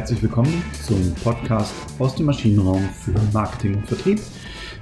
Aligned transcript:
Herzlich 0.00 0.22
willkommen 0.22 0.64
zum 0.82 1.14
Podcast 1.22 1.74
aus 1.98 2.16
dem 2.16 2.24
Maschinenraum 2.24 2.80
für 2.80 3.12
Marketing 3.34 3.74
und 3.74 3.86
Vertrieb. 3.86 4.18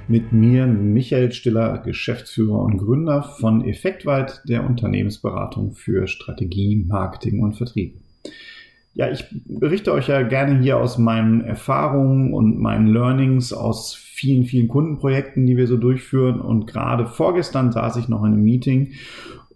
Mit 0.07 0.31
mir 0.31 0.65
Michael 0.65 1.33
Stiller, 1.33 1.79
Geschäftsführer 1.79 2.59
und 2.59 2.77
Gründer 2.77 3.23
von 3.23 3.65
Effektweit, 3.65 4.41
der 4.47 4.65
Unternehmensberatung 4.65 5.73
für 5.73 6.07
Strategie, 6.07 6.85
Marketing 6.87 7.41
und 7.41 7.57
Vertrieb. 7.57 7.95
Ja, 8.93 9.11
ich 9.11 9.25
berichte 9.45 9.91
euch 9.91 10.07
ja 10.07 10.21
gerne 10.21 10.57
hier 10.61 10.77
aus 10.77 10.97
meinen 10.97 11.41
Erfahrungen 11.41 12.33
und 12.33 12.57
meinen 12.57 12.87
Learnings 12.87 13.51
aus 13.51 13.95
vielen, 13.95 14.45
vielen 14.45 14.69
Kundenprojekten, 14.69 15.45
die 15.45 15.57
wir 15.57 15.67
so 15.67 15.75
durchführen. 15.75 16.39
Und 16.39 16.65
gerade 16.65 17.07
vorgestern 17.07 17.73
saß 17.73 17.97
ich 17.97 18.07
noch 18.07 18.23
in 18.23 18.31
einem 18.31 18.43
Meeting 18.43 18.93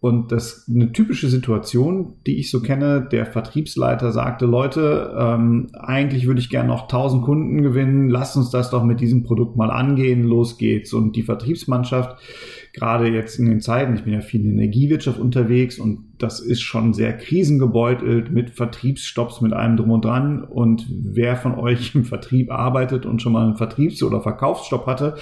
und 0.03 0.33
das 0.33 0.69
eine 0.69 0.91
typische 0.91 1.29
Situation, 1.29 2.15
die 2.27 2.37
ich 2.37 2.51
so 2.51 2.59
kenne. 2.61 3.07
Der 3.09 3.25
Vertriebsleiter 3.25 4.11
sagte, 4.11 4.45
Leute, 4.45 5.15
ähm, 5.17 5.69
eigentlich 5.71 6.27
würde 6.27 6.41
ich 6.41 6.49
gerne 6.49 6.67
noch 6.67 6.89
1000 6.89 7.23
Kunden 7.23 7.61
gewinnen. 7.61 8.09
Lasst 8.09 8.35
uns 8.35 8.49
das 8.49 8.69
doch 8.69 8.83
mit 8.83 8.99
diesem 8.99 9.23
Produkt 9.23 9.55
mal 9.55 9.71
angehen. 9.71 10.23
Los 10.23 10.57
geht's. 10.57 10.91
Und 10.91 11.15
die 11.15 11.23
Vertriebsmannschaft 11.23 12.17
gerade 12.73 13.07
jetzt 13.07 13.37
in 13.37 13.45
den 13.45 13.61
Zeiten, 13.61 13.93
ich 13.93 14.03
bin 14.03 14.13
ja 14.13 14.21
viel 14.21 14.41
in 14.41 14.57
der 14.57 14.65
Energiewirtschaft 14.65 15.19
unterwegs 15.19 15.77
und 15.77 16.05
das 16.17 16.39
ist 16.39 16.61
schon 16.61 16.93
sehr 16.93 17.15
krisengebeutelt 17.15 18.31
mit 18.31 18.49
Vertriebsstopps, 18.49 19.41
mit 19.41 19.53
allem 19.53 19.77
drum 19.77 19.91
und 19.91 20.03
dran. 20.03 20.43
Und 20.43 20.87
wer 20.89 21.35
von 21.35 21.53
euch 21.53 21.93
im 21.93 22.03
Vertrieb 22.03 22.51
arbeitet 22.51 23.05
und 23.05 23.21
schon 23.21 23.33
mal 23.33 23.45
einen 23.45 23.57
Vertriebs- 23.57 24.01
oder 24.01 24.21
Verkaufsstopp 24.21 24.87
hatte, 24.87 25.15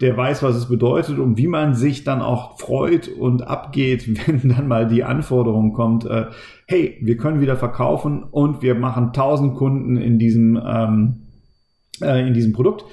der 0.00 0.16
weiß, 0.16 0.44
was 0.44 0.54
es 0.54 0.68
bedeutet 0.68 1.18
und 1.18 1.36
wie 1.36 1.48
man 1.48 1.74
sich 1.74 2.04
dann 2.04 2.22
auch 2.22 2.60
freut 2.60 3.08
und 3.08 3.42
abgeht, 3.42 4.06
wenn 4.26 4.48
dann 4.48 4.68
mal 4.68 4.86
die 4.86 5.02
Anforderung 5.02 5.72
kommt, 5.72 6.06
äh, 6.06 6.26
hey, 6.66 6.96
wir 7.00 7.16
können 7.16 7.40
wieder 7.40 7.56
verkaufen 7.56 8.22
und 8.22 8.62
wir 8.62 8.76
machen 8.76 9.06
1000 9.06 9.56
Kunden 9.56 9.96
in 9.96 10.20
diesem, 10.20 10.60
ähm, 10.64 11.22
äh, 12.00 12.24
in 12.24 12.34
diesem 12.34 12.52
Produkt. 12.52 12.84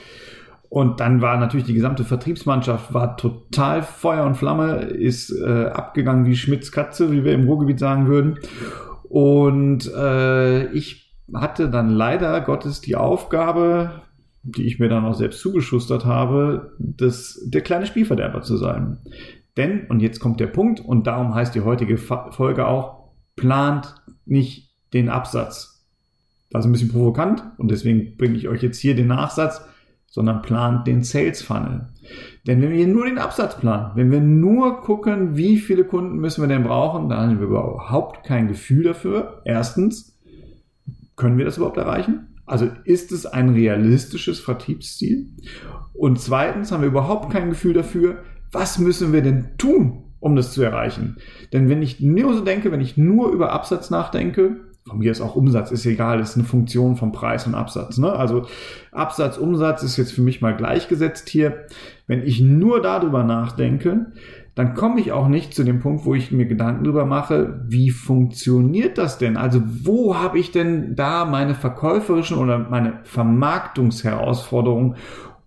Und 0.72 1.02
dann 1.02 1.22
war 1.22 1.38
natürlich 1.38 1.66
die 1.66 1.74
gesamte 1.74 2.06
Vertriebsmannschaft 2.06 2.94
war 2.94 3.18
total 3.18 3.84
Feuer 3.84 4.26
und 4.26 4.36
Flamme, 4.36 4.84
ist 4.84 5.30
äh, 5.30 5.66
abgegangen 5.66 6.26
wie 6.26 6.38
Schmitz 6.38 6.72
Katze, 6.72 7.12
wie 7.12 7.26
wir 7.26 7.34
im 7.34 7.44
Ruhrgebiet 7.44 7.78
sagen 7.78 8.08
würden. 8.08 8.40
Und 9.04 9.94
äh, 9.94 10.68
ich 10.72 11.14
hatte 11.34 11.70
dann 11.70 11.90
leider 11.90 12.40
Gottes 12.40 12.80
die 12.80 12.96
Aufgabe, 12.96 14.04
die 14.44 14.66
ich 14.66 14.80
mir 14.80 14.88
dann 14.88 15.04
auch 15.04 15.14
selbst 15.14 15.42
zugeschustert 15.42 16.06
habe, 16.06 16.72
das, 16.80 17.42
der 17.44 17.60
kleine 17.60 17.86
Spielverderber 17.86 18.42
zu 18.42 18.56
sein. 18.56 19.00
Denn, 19.58 19.88
und 19.90 20.00
jetzt 20.00 20.22
kommt 20.22 20.40
der 20.40 20.48
Punkt, 20.48 20.80
und 20.80 21.06
darum 21.06 21.36
heißt 21.36 21.54
die 21.54 21.66
heutige 21.66 21.98
Folge 21.98 22.66
auch, 22.66 23.10
plant 23.36 23.96
nicht 24.26 24.74
den 24.94 25.10
Absatz. 25.10 25.86
Das 26.50 26.64
ist 26.64 26.70
ein 26.70 26.72
bisschen 26.72 26.94
provokant 26.94 27.44
und 27.58 27.70
deswegen 27.72 28.16
bringe 28.16 28.38
ich 28.38 28.48
euch 28.48 28.64
jetzt 28.64 28.80
hier 28.80 28.96
den 28.96 29.08
Nachsatz 29.08 29.66
sondern 30.12 30.42
plant 30.42 30.86
den 30.86 31.04
Sales 31.04 31.42
Funnel. 31.42 31.88
Denn 32.46 32.62
wenn 32.62 32.72
wir 32.72 32.86
nur 32.86 33.06
den 33.06 33.18
Absatz 33.18 33.58
planen, 33.58 33.92
wenn 33.96 34.12
wir 34.12 34.20
nur 34.20 34.82
gucken, 34.82 35.38
wie 35.38 35.58
viele 35.58 35.86
Kunden 35.86 36.18
müssen 36.18 36.42
wir 36.44 36.50
denn 36.50 36.64
brauchen, 36.64 37.10
dann 37.10 37.20
haben 37.20 37.40
wir 37.40 37.48
überhaupt 37.48 38.26
kein 38.26 38.50
Gefühl 38.50 38.84
dafür. 38.84 39.42
Erstens, 39.46 40.20
können 41.16 41.38
wir 41.38 41.46
das 41.46 41.58
überhaupt 41.58 41.78
erreichen? 41.78 42.28
Also 42.46 42.68
ist 42.84 43.14
es 43.14 43.26
ein 43.26 43.50
realistisches 43.50 44.40
Vertriebsziel? 44.40 45.30
Und 45.94 46.20
zweitens 46.20 46.72
haben 46.72 46.82
wir 46.82 46.90
überhaupt 46.90 47.32
kein 47.32 47.50
Gefühl 47.50 47.74
dafür, 47.74 48.24
was 48.52 48.80
müssen 48.80 49.14
wir 49.14 49.22
denn 49.22 49.52
tun, 49.58 50.12
um 50.20 50.36
das 50.36 50.52
zu 50.52 50.62
erreichen? 50.62 51.18
Denn 51.54 51.70
wenn 51.70 51.82
ich 51.82 52.02
nur 52.02 52.34
so 52.34 52.44
denke, 52.44 52.72
wenn 52.72 52.82
ich 52.82 52.98
nur 52.98 53.32
über 53.32 53.54
Absatz 53.54 53.90
nachdenke, 53.90 54.71
von 54.88 55.00
mir 55.00 55.12
ist 55.12 55.22
auch 55.22 55.36
Umsatz, 55.36 55.72
ist 55.72 55.86
egal, 55.86 56.20
ist 56.20 56.36
eine 56.36 56.44
Funktion 56.44 56.96
von 56.96 57.12
Preis 57.12 57.46
und 57.46 57.54
Absatz. 57.54 57.98
Ne? 57.98 58.12
Also 58.12 58.48
Absatz, 58.92 59.38
Umsatz 59.38 59.84
ist 59.84 59.98
jetzt 59.98 60.12
für 60.12 60.22
mich 60.22 60.42
mal 60.42 60.56
gleichgesetzt 60.56 61.30
hier. 61.30 61.66
Wenn 62.08 62.24
ich 62.24 62.42
nur 62.42 62.82
darüber 62.82 63.24
nachdenke, 63.24 64.08
dann 64.56 64.74
komme 64.74 65.00
ich 65.00 65.12
auch 65.12 65.28
nicht 65.28 65.54
zu 65.54 65.64
dem 65.64 65.80
Punkt, 65.80 66.06
wo 66.06 66.14
ich 66.14 66.32
mir 66.32 66.46
Gedanken 66.46 66.84
darüber 66.84 67.06
mache, 67.06 67.64
wie 67.68 67.90
funktioniert 67.90 68.98
das 68.98 69.18
denn? 69.18 69.38
Also 69.38 69.62
wo 69.66 70.18
habe 70.18 70.40
ich 70.40 70.52
denn 70.52 70.96
da 70.96 71.26
meine 71.26 71.56
verkäuferischen 71.56 72.38
oder 72.38 72.60
meine 72.60 73.00
Vermarktungsherausforderungen 73.04 74.96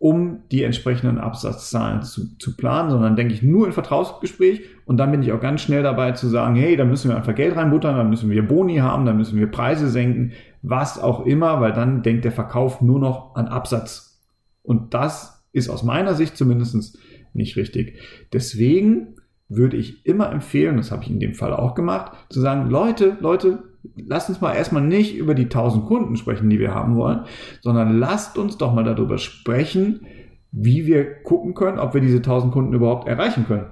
um 0.05 0.43
die 0.53 0.63
entsprechenden 0.65 1.17
Absatzzahlen 1.17 2.03
zu, 2.03 2.37
zu 2.37 2.59
planen, 2.59 2.91
sondern 2.91 3.17
denke 3.17 3.33
ich 3.33 3.43
nur 3.43 3.67
in 3.67 3.73
Vertrauensgespräch 3.73 4.61
und 4.85 4.99
dann 4.99 5.11
bin 5.11 5.23
ich 5.23 5.33
auch 5.33 5.41
ganz 5.41 5.63
schnell 5.63 5.83
dabei 5.83 6.13
zu 6.13 6.29
sagen, 6.29 6.57
hey, 6.57 6.77
da 6.77 6.85
müssen 6.85 7.09
wir 7.09 7.17
einfach 7.17 7.35
Geld 7.35 7.57
reinbuttern, 7.57 7.97
da 7.97 8.05
müssen 8.05 8.29
wir 8.29 8.47
Boni 8.47 8.77
haben, 8.77 9.07
da 9.07 9.15
müssen 9.15 9.39
wir 9.39 9.51
Preise 9.51 9.89
senken, 9.89 10.33
was 10.61 11.03
auch 11.03 11.25
immer, 11.25 11.63
weil 11.63 11.73
dann 11.73 12.03
denkt 12.03 12.27
der 12.27 12.33
Verkauf 12.33 12.83
nur 12.83 13.01
noch 13.01 13.35
an 13.35 13.47
Absatz. 13.47 14.23
Und 14.63 14.93
das 14.93 15.43
ist 15.53 15.71
aus 15.71 15.83
meiner 15.83 16.13
Sicht 16.13 16.37
zumindest 16.37 16.99
nicht 17.33 17.57
richtig. 17.57 17.99
Deswegen 18.31 19.15
würde 19.49 19.79
ich 19.79 20.05
immer 20.05 20.31
empfehlen, 20.31 20.77
das 20.77 20.91
habe 20.91 21.03
ich 21.03 21.09
in 21.09 21.19
dem 21.19 21.33
Fall 21.33 21.55
auch 21.55 21.75
gemacht, 21.75 22.13
zu 22.29 22.43
sagen, 22.43 22.69
Leute, 22.69 23.17
Leute, 23.21 23.63
lasst 23.97 24.29
uns 24.29 24.41
mal 24.41 24.55
erstmal 24.55 24.83
nicht 24.83 25.17
über 25.17 25.35
die 25.35 25.45
1000 25.45 25.87
Kunden 25.87 26.17
sprechen, 26.17 26.51
die 26.51 26.59
wir 26.59 26.75
haben 26.75 26.97
wollen, 26.97 27.25
sondern 27.61 27.99
lasst 27.99 28.39
uns 28.39 28.57
doch 28.59 28.73
mal 28.73 28.85
darüber 28.85 29.19
sprechen, 29.19 30.07
wie 30.53 30.87
wir 30.87 31.23
gucken 31.23 31.55
können, 31.55 31.79
ob 31.79 31.95
wir 31.95 32.01
diese 32.01 32.19
1000 32.19 32.53
Kunden 32.53 32.73
überhaupt 32.73 33.09
erreichen 33.09 33.47
können. 33.47 33.67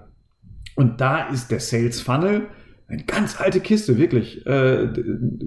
Und 0.75 1.01
da 1.01 1.29
ist 1.29 1.51
der 1.51 1.61
Sales 1.61 2.01
Funnel 2.01 2.49
eine 2.89 3.05
ganz 3.05 3.41
alte 3.41 3.61
Kiste, 3.61 3.97
wirklich. 3.97 4.45
Äh, 4.47 4.89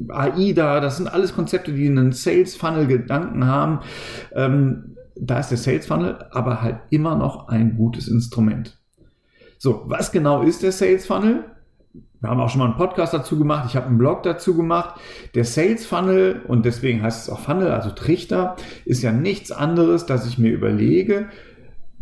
AIDA, 0.09 0.79
das 0.79 0.97
sind 0.97 1.07
alles 1.07 1.35
Konzepte, 1.35 1.73
die 1.73 1.87
einen 1.87 2.11
Sales 2.11 2.55
Funnel 2.55 2.87
Gedanken 2.87 3.45
haben. 3.45 3.79
Ähm, 4.33 4.95
da 5.15 5.39
ist 5.39 5.49
der 5.49 5.57
Sales 5.57 5.85
Funnel 5.85 6.25
aber 6.31 6.61
halt 6.61 6.79
immer 6.89 7.15
noch 7.15 7.47
ein 7.47 7.77
gutes 7.77 8.07
Instrument. 8.07 8.77
So, 9.57 9.83
was 9.85 10.11
genau 10.11 10.41
ist 10.41 10.63
der 10.63 10.71
Sales 10.71 11.05
Funnel? 11.05 11.43
Wir 12.25 12.31
haben 12.31 12.39
auch 12.39 12.49
schon 12.49 12.57
mal 12.57 12.65
einen 12.65 12.77
Podcast 12.77 13.13
dazu 13.13 13.37
gemacht. 13.37 13.65
Ich 13.69 13.75
habe 13.75 13.85
einen 13.85 13.99
Blog 13.99 14.23
dazu 14.23 14.57
gemacht. 14.57 14.99
Der 15.35 15.43
Sales 15.43 15.85
Funnel, 15.85 16.41
und 16.47 16.65
deswegen 16.65 17.03
heißt 17.03 17.27
es 17.27 17.29
auch 17.29 17.39
Funnel, 17.39 17.69
also 17.69 17.91
Trichter, 17.91 18.55
ist 18.83 19.03
ja 19.03 19.11
nichts 19.11 19.51
anderes, 19.51 20.07
dass 20.07 20.27
ich 20.27 20.39
mir 20.39 20.51
überlege, 20.51 21.27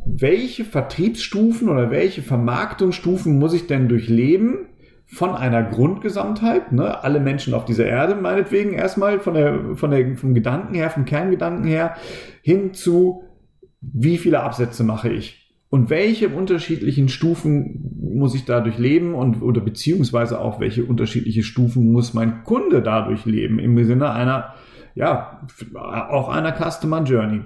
welche 0.05 0.63
Vertriebsstufen 0.63 1.67
oder 1.67 1.91
welche 1.91 2.21
Vermarktungsstufen 2.21 3.37
muss 3.37 3.53
ich 3.53 3.67
denn 3.67 3.89
durchleben 3.89 4.67
von 5.07 5.35
einer 5.35 5.61
Grundgesamtheit, 5.61 6.71
ne? 6.71 7.03
alle 7.03 7.19
Menschen 7.19 7.53
auf 7.53 7.65
dieser 7.65 7.85
Erde 7.85 8.15
meinetwegen 8.15 8.71
erstmal 8.71 9.19
von 9.19 9.33
der, 9.33 9.75
von 9.75 9.91
der, 9.91 10.15
vom 10.15 10.33
Gedanken 10.33 10.73
her, 10.73 10.89
vom 10.89 11.03
Kerngedanken 11.03 11.65
her, 11.65 11.97
hin 12.41 12.73
zu 12.73 13.23
wie 13.81 14.17
viele 14.17 14.41
Absätze 14.41 14.85
mache 14.85 15.09
ich 15.09 15.42
und 15.73 15.89
welche 15.89 16.29
unterschiedlichen 16.29 17.09
Stufen 17.09 17.97
muss 17.99 18.35
ich 18.35 18.45
dadurch 18.45 18.77
leben 18.77 19.15
und 19.15 19.41
oder 19.41 19.59
beziehungsweise 19.59 20.39
auch 20.39 20.59
welche 20.59 20.85
unterschiedliche 20.85 21.41
Stufen 21.41 21.91
muss 21.91 22.13
mein 22.13 22.43
Kunde 22.43 22.83
dadurch 22.83 23.25
leben 23.25 23.57
im 23.57 23.83
Sinne 23.83 24.11
einer 24.11 24.53
ja, 24.93 25.41
auch 25.73 26.29
einer 26.29 26.53
Customer 26.53 27.01
Journey. 27.01 27.41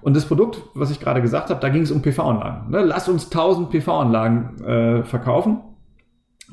Und 0.00 0.16
das 0.16 0.26
Produkt, 0.26 0.60
was 0.74 0.90
ich 0.90 0.98
gerade 0.98 1.22
gesagt 1.22 1.50
habe, 1.50 1.60
da 1.60 1.68
ging 1.68 1.82
es 1.82 1.92
um 1.92 2.02
PV-Anlagen. 2.02 2.72
Ne? 2.72 2.82
Lass 2.82 3.08
uns 3.08 3.26
1000 3.26 3.70
PV-Anlagen 3.70 4.60
äh, 4.64 5.04
verkaufen. 5.04 5.60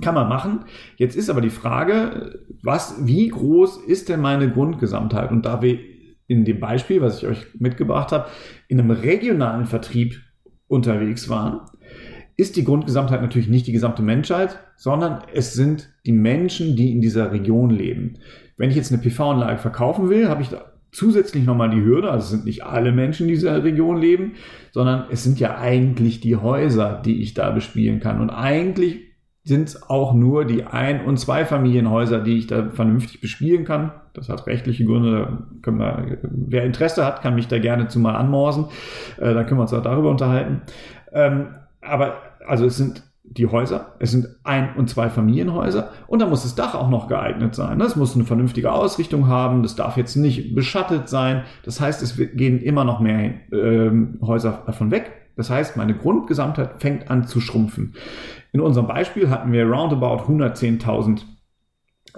Kann 0.04 0.14
man 0.14 0.30
machen. 0.30 0.66
Jetzt 0.98 1.16
ist 1.16 1.32
aber 1.32 1.42
die 1.42 1.50
Frage, 1.50 2.40
was, 2.62 3.08
wie 3.08 3.30
groß 3.30 3.78
ist 3.78 4.10
denn 4.10 4.22
meine 4.22 4.52
Grundgesamtheit? 4.52 5.32
Und 5.32 5.48
da 5.48 5.64
wir 5.64 5.80
in 6.28 6.46
dem 6.46 6.60
Beispiel, 6.60 7.02
was 7.02 7.24
ich 7.24 7.28
euch 7.28 7.48
mitgebracht 7.58 8.12
habe, 8.12 8.28
in 8.68 8.80
einem 8.80 8.92
regionalen 8.92 9.66
Vertrieb 9.66 10.22
unterwegs 10.68 11.30
waren, 11.30 11.62
ist 12.38 12.58
die 12.58 12.64
Grundgesamtheit 12.64 13.22
natürlich 13.22 13.48
nicht 13.48 13.68
die 13.68 13.72
gesamte 13.72 14.02
Menschheit, 14.02 14.60
sondern 14.76 15.24
es 15.34 15.54
sind 15.54 15.94
die 16.06 16.12
Menschen, 16.12 16.76
die 16.76 16.92
in 16.92 17.02
dieser 17.02 17.32
Region 17.32 17.70
leben. 17.70 18.18
Wenn 18.58 18.70
ich 18.70 18.76
jetzt 18.76 18.92
eine 18.92 19.02
PV-Anlage 19.02 19.60
verkaufen 19.60 20.10
will, 20.10 20.28
habe 20.28 20.42
ich 20.42 20.50
da 20.50 20.74
zusätzlich 20.92 21.46
nochmal 21.46 21.70
die 21.70 21.84
Hürde, 21.84 22.10
also 22.10 22.24
es 22.24 22.30
sind 22.30 22.46
nicht 22.46 22.64
alle 22.64 22.92
Menschen, 22.92 23.28
die 23.28 23.34
in 23.34 23.40
dieser 23.40 23.64
Region 23.64 24.00
leben, 24.00 24.34
sondern 24.72 25.06
es 25.12 25.24
sind 25.24 25.40
ja 25.40 25.58
eigentlich 25.58 26.22
die 26.22 26.38
Häuser, 26.38 27.02
die 27.04 27.22
ich 27.22 27.34
da 27.34 27.52
bespielen 27.52 28.00
kann. 28.00 28.22
Und 28.22 28.30
eigentlich 28.30 29.02
sind 29.44 29.70
es 29.70 29.90
auch 29.90 30.14
nur 30.14 30.46
die 30.46 30.64
Ein- 30.64 31.06
und 31.06 31.20
Zweifamilienhäuser, 31.20 32.22
die 32.22 32.38
ich 32.38 32.48
da 32.48 32.70
vernünftig 32.72 33.22
bespielen 33.22 33.66
kann. 33.66 33.92
Das 34.18 34.30
hat 34.30 34.48
rechtliche 34.48 34.86
Gründe. 34.86 35.46
Wir, 35.64 36.18
wer 36.24 36.64
Interesse 36.64 37.06
hat, 37.06 37.22
kann 37.22 37.36
mich 37.36 37.48
da 37.48 37.60
gerne 37.60 37.88
zu 37.88 38.00
mal 38.00 38.16
anmorsen. 38.16 38.66
Äh, 39.18 39.34
da 39.34 39.44
können 39.44 39.60
wir 39.60 39.64
uns 39.64 39.74
auch 39.74 39.84
darüber 39.84 40.10
unterhalten. 40.10 40.62
Ähm, 41.14 41.48
aber 41.82 42.16
also 42.48 42.66
es 42.66 42.78
sind 42.78 43.04
die 43.24 43.48
Häuser, 43.48 43.96
es 44.00 44.12
sind 44.12 44.28
Ein- 44.44 44.76
und 44.76 44.90
Zweifamilienhäuser 44.90 45.90
und 46.08 46.22
da 46.22 46.28
muss 46.28 46.44
das 46.44 46.56
Dach 46.56 46.76
auch 46.76 46.90
noch 46.90 47.08
geeignet 47.08 47.56
sein. 47.56 47.80
Das 47.80 47.96
muss 47.96 48.16
eine 48.16 48.24
vernünftige 48.24 48.72
Ausrichtung 48.72 49.28
haben, 49.28 49.64
das 49.64 49.76
darf 49.76 49.98
jetzt 49.98 50.16
nicht 50.16 50.54
beschattet 50.54 51.10
sein. 51.10 51.44
Das 51.64 51.82
heißt, 51.82 52.04
es 52.04 52.18
gehen 52.18 52.62
immer 52.62 52.84
noch 52.84 53.00
mehr 53.00 53.34
äh, 53.52 53.92
Häuser 54.22 54.64
davon 54.66 54.92
weg. 54.92 55.12
Das 55.36 55.50
heißt, 55.50 55.76
meine 55.76 55.96
Grundgesamtheit 55.96 56.82
fängt 56.82 57.10
an 57.10 57.28
zu 57.28 57.42
schrumpfen. 57.42 57.96
In 58.54 58.62
unserem 58.62 58.88
Beispiel 58.88 59.30
hatten 59.30 59.52
wir 59.52 59.66
roundabout 59.66 60.32
110.000 60.32 61.24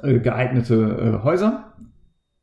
äh, 0.04 0.20
geeignete 0.20 1.20
äh, 1.20 1.24
Häuser. 1.24 1.74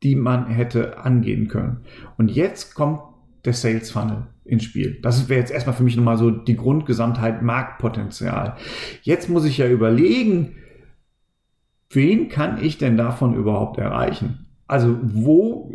Die 0.05 0.15
man 0.15 0.45
hätte 0.45 0.99
angehen 0.99 1.47
können. 1.47 1.77
Und 2.15 2.29
jetzt 2.29 2.75
kommt 2.75 2.99
der 3.43 3.53
Sales 3.53 3.89
Funnel 3.89 4.27
ins 4.43 4.63
Spiel. 4.63 4.99
Das 5.01 5.27
wäre 5.29 5.39
jetzt 5.39 5.51
erstmal 5.51 5.75
für 5.75 5.81
mich 5.81 5.97
nochmal 5.97 6.17
so 6.17 6.29
die 6.29 6.55
Grundgesamtheit 6.55 7.41
Marktpotenzial. 7.41 8.55
Jetzt 9.01 9.31
muss 9.31 9.45
ich 9.45 9.57
ja 9.57 9.67
überlegen, 9.67 10.57
wen 11.89 12.29
kann 12.29 12.63
ich 12.63 12.77
denn 12.77 12.97
davon 12.97 13.35
überhaupt 13.35 13.79
erreichen? 13.79 14.45
Also 14.67 14.95
wo 15.01 15.73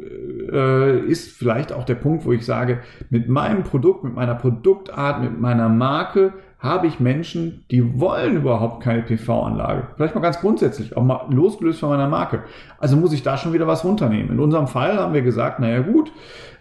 äh, 0.53 1.01
ist 1.01 1.37
vielleicht 1.37 1.73
auch 1.73 1.83
der 1.83 1.97
Punkt, 1.97 2.25
wo 2.25 2.31
ich 2.31 2.47
sage, 2.47 2.83
mit 3.09 3.29
meinem 3.29 3.65
Produkt, 3.65 4.05
mit 4.05 4.15
meiner 4.15 4.37
Produktart, 4.37 5.25
mit 5.25 5.41
meiner 5.41 5.69
Marke 5.69 6.35
habe 6.61 6.87
ich 6.87 7.01
Menschen, 7.01 7.65
die 7.71 7.99
wollen 7.99 8.37
überhaupt 8.37 8.83
keine 8.83 9.03
PV-Anlage. 9.03 9.89
Vielleicht 9.97 10.15
mal 10.15 10.21
ganz 10.21 10.41
grundsätzlich, 10.41 10.95
auch 10.95 11.03
mal 11.03 11.27
losgelöst 11.31 11.81
von 11.81 11.89
meiner 11.89 12.09
Marke. 12.09 12.45
Also 12.79 12.97
muss 12.97 13.15
ich 13.15 13.23
da 13.23 13.39
schon 13.39 13.55
wieder 13.55 13.67
was 13.67 13.83
runternehmen. 13.83 14.33
In 14.33 14.41
unserem 14.41 14.69
Fall 14.69 14.99
haben 14.99 15.15
wir 15.15 15.23
gesagt, 15.23 15.59
naja 15.59 15.81
gut, 15.81 16.13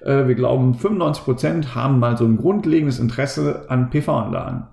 äh, 0.02 0.26
wir 0.28 0.36
glauben 0.36 0.74
95 0.74 1.26
Prozent 1.26 1.76
haben 1.76 2.00
mal 2.00 2.16
so 2.16 2.24
ein 2.24 2.38
grundlegendes 2.38 3.00
Interesse 3.00 3.66
an 3.68 3.90
PV-Anlagen. 3.90 4.68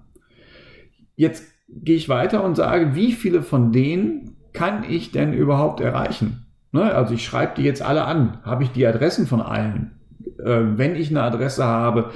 Jetzt 1.16 1.44
gehe 1.68 1.96
ich 1.96 2.08
weiter 2.08 2.44
und 2.44 2.54
sage, 2.54 2.94
wie 2.94 3.12
viele 3.12 3.42
von 3.42 3.72
denen 3.72 4.36
kann 4.52 4.84
ich 4.88 5.10
denn 5.10 5.32
überhaupt 5.32 5.80
erreichen? 5.80 6.46
Ne? 6.70 6.94
Also 6.94 7.14
ich 7.14 7.24
schreibe 7.24 7.54
die 7.56 7.62
jetzt 7.62 7.82
alle 7.82 8.04
an. 8.04 8.38
Habe 8.44 8.62
ich 8.62 8.70
die 8.70 8.86
Adressen 8.86 9.26
von 9.26 9.42
allen? 9.42 9.98
Äh, 10.38 10.60
wenn 10.76 10.94
ich 10.94 11.10
eine 11.10 11.22
Adresse 11.22 11.64
habe, 11.64 12.10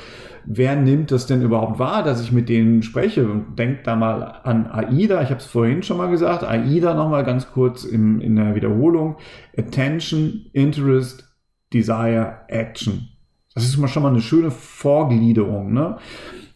wer 0.45 0.77
nimmt 0.77 1.11
das 1.11 1.27
denn 1.27 1.43
überhaupt 1.43 1.79
wahr, 1.79 2.03
dass 2.03 2.23
ich 2.23 2.33
mit 2.33 2.49
denen 2.49 2.83
spreche? 2.83 3.29
Und 3.29 3.59
denkt 3.59 3.87
da 3.87 3.97
mal 3.97 4.23
an 4.45 4.67
AIDA, 4.67 5.23
ich 5.23 5.31
habe 5.31 5.41
es 5.41 5.47
vorhin 5.47 5.83
schon 5.83 5.97
mal 5.97 6.11
gesagt, 6.11 6.45
AIDA 6.45 6.95
nochmal 6.95 7.25
ganz 7.25 7.51
kurz 7.51 7.85
im, 7.85 8.21
in 8.21 8.37
der 8.37 8.55
Wiederholung. 8.55 9.17
Attention, 9.57 10.47
Interest, 10.53 11.25
Desire, 11.73 12.41
Action. 12.49 13.09
Das 13.55 13.65
ist 13.65 13.91
schon 13.91 14.03
mal 14.03 14.11
eine 14.11 14.21
schöne 14.21 14.51
Vorgliederung. 14.51 15.73
Ne? 15.73 15.99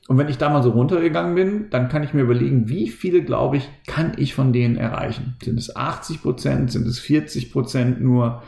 Und 0.07 0.19
wenn 0.19 0.29
ich 0.29 0.39
da 0.39 0.51
mal 0.51 0.63
so 0.63 0.71
runtergegangen 0.71 1.35
bin, 1.35 1.71
dann 1.71 1.89
kann 1.89 2.03
ich 2.03 2.13
mir 2.13 2.23
überlegen, 2.23 2.69
wie 2.69 2.89
viele, 2.89 3.23
glaube 3.23 3.57
ich, 3.57 3.69
kann 3.87 4.13
ich 4.17 4.35
von 4.35 4.53
denen 4.53 4.77
erreichen? 4.77 5.37
Sind 5.43 5.59
es 5.59 5.75
80 5.75 6.23
Prozent? 6.23 6.71
Sind 6.71 6.87
es 6.87 6.99
40 6.99 7.53
Prozent 7.53 8.03
nur? 8.03 8.43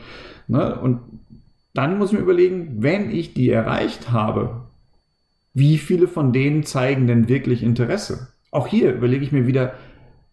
Ne? 0.49 0.79
Und 0.79 1.00
dann 1.73 1.99
muss 1.99 2.12
ich 2.12 2.19
mir 2.19 2.25
überlegen, 2.25 2.82
wenn 2.82 3.11
ich 3.11 3.35
die 3.35 3.50
erreicht 3.50 4.11
habe, 4.12 4.66
wie 5.56 5.79
viele 5.79 6.06
von 6.06 6.35
denen 6.35 6.64
zeigen 6.64 7.06
denn 7.06 7.31
wirklich 7.31 7.62
Interesse? 7.62 8.29
Auch 8.50 8.67
hier 8.67 8.93
überlege 8.93 9.25
ich 9.25 9.32
mir 9.32 9.47
wieder 9.47 9.73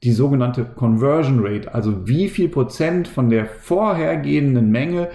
die 0.04 0.12
sogenannte 0.12 0.66
Conversion 0.66 1.40
Rate, 1.42 1.74
also 1.74 2.06
wie 2.06 2.28
viel 2.28 2.50
Prozent 2.50 3.08
von 3.08 3.30
der 3.30 3.46
vorhergehenden 3.46 4.70
Menge 4.70 5.08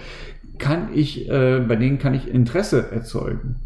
kann 0.57 0.89
ich, 0.95 1.29
äh, 1.29 1.59
bei 1.59 1.75
denen 1.75 1.99
kann 1.99 2.15
ich 2.15 2.27
Interesse 2.27 2.91
erzeugen. 2.91 3.57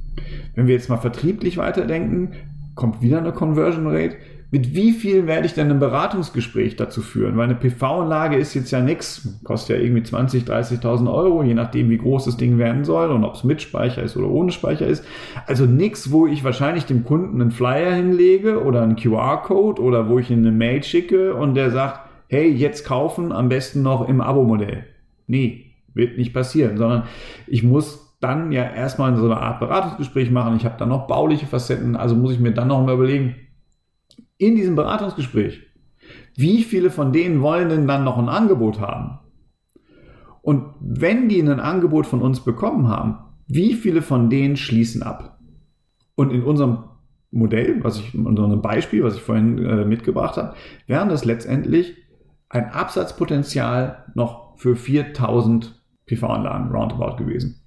Wenn 0.53 0.67
wir 0.67 0.73
jetzt 0.75 0.89
mal 0.89 0.97
vertrieblich 0.97 1.55
weiterdenken, 1.55 2.33
kommt 2.75 3.01
wieder 3.01 3.19
eine 3.19 3.31
Conversion 3.31 3.87
Rate. 3.87 4.15
Mit 4.51 4.75
wie 4.75 4.91
viel 4.91 5.25
werde 5.25 5.47
ich 5.47 5.55
denn 5.55 5.71
ein 5.71 5.79
Beratungsgespräch 5.79 6.75
dazu 6.75 7.01
führen? 7.01 7.37
Weil 7.37 7.45
eine 7.45 7.55
PV-Anlage 7.55 8.35
ist 8.35 8.53
jetzt 8.53 8.69
ja 8.69 8.81
nichts, 8.81 9.39
kostet 9.43 9.77
ja 9.77 9.83
irgendwie 9.83 10.03
20, 10.03 10.43
30.000 10.43 11.11
Euro, 11.11 11.41
je 11.41 11.55
nachdem, 11.55 11.89
wie 11.89 11.97
groß 11.97 12.25
das 12.25 12.37
Ding 12.37 12.59
werden 12.59 12.83
soll 12.83 13.09
und 13.09 13.23
ob 13.23 13.33
es 13.33 13.43
mit 13.43 13.63
Speicher 13.63 14.03
ist 14.03 14.15
oder 14.15 14.29
ohne 14.29 14.51
Speicher 14.51 14.85
ist. 14.85 15.03
Also 15.47 15.65
nichts, 15.65 16.11
wo 16.11 16.27
ich 16.27 16.43
wahrscheinlich 16.43 16.85
dem 16.85 17.03
Kunden 17.03 17.41
einen 17.41 17.49
Flyer 17.49 17.95
hinlege 17.95 18.63
oder 18.63 18.83
einen 18.83 18.95
QR-Code 18.95 19.81
oder 19.81 20.07
wo 20.07 20.19
ich 20.19 20.29
ihm 20.29 20.39
eine 20.39 20.51
Mail 20.51 20.83
schicke 20.83 21.33
und 21.33 21.55
der 21.55 21.71
sagt, 21.71 22.01
hey, 22.27 22.47
jetzt 22.47 22.85
kaufen, 22.85 23.31
am 23.31 23.49
besten 23.49 23.81
noch 23.81 24.07
im 24.07 24.21
Abo-Modell. 24.21 24.85
Nee, 25.25 25.71
wird 25.95 26.19
nicht 26.19 26.33
passieren, 26.33 26.77
sondern 26.77 27.03
ich 27.47 27.63
muss 27.63 28.02
dann 28.23 28.51
ja 28.51 28.63
erstmal 28.63 29.15
so 29.17 29.25
eine 29.25 29.37
Art 29.37 29.59
Beratungsgespräch 29.59 30.31
machen. 30.31 30.55
Ich 30.55 30.65
habe 30.65 30.77
dann 30.77 30.89
noch 30.89 31.07
bauliche 31.07 31.45
Facetten, 31.45 31.95
also 31.95 32.15
muss 32.15 32.33
ich 32.33 32.39
mir 32.39 32.53
dann 32.53 32.69
noch 32.69 32.83
mal 32.83 32.95
überlegen, 32.95 33.35
in 34.37 34.55
diesem 34.55 34.75
Beratungsgespräch, 34.75 35.61
wie 36.35 36.63
viele 36.63 36.89
von 36.89 37.11
denen 37.11 37.41
wollen 37.41 37.69
denn 37.69 37.87
dann 37.87 38.03
noch 38.03 38.17
ein 38.17 38.29
Angebot 38.29 38.79
haben? 38.79 39.19
Und 40.41 40.73
wenn 40.79 41.29
die 41.29 41.39
ein 41.41 41.59
Angebot 41.59 42.05
von 42.05 42.21
uns 42.21 42.41
bekommen 42.41 42.87
haben, 42.87 43.17
wie 43.47 43.73
viele 43.73 44.01
von 44.01 44.29
denen 44.29 44.57
schließen 44.57 45.03
ab? 45.03 45.39
Und 46.15 46.31
in 46.31 46.43
unserem 46.43 46.85
Modell, 47.31 47.83
was 47.83 47.99
ich, 47.99 48.13
in 48.13 48.25
unserem 48.25 48.61
Beispiel, 48.61 49.03
was 49.03 49.15
ich 49.15 49.21
vorhin 49.21 49.57
äh, 49.57 49.85
mitgebracht 49.85 50.37
habe, 50.37 50.55
wären 50.87 51.09
das 51.09 51.25
letztendlich 51.25 51.95
ein 52.49 52.65
Absatzpotenzial 52.65 54.05
noch 54.13 54.57
für 54.57 54.75
4000 54.75 55.81
PV-Anlagen 56.05 56.71
roundabout 56.71 57.15
gewesen. 57.17 57.62